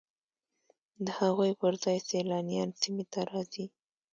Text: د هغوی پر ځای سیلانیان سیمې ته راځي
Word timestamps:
د 1.05 1.07
هغوی 1.19 1.51
پر 1.61 1.73
ځای 1.83 1.97
سیلانیان 2.09 2.69
سیمې 2.81 3.05
ته 3.11 3.19
راځي 3.31 3.65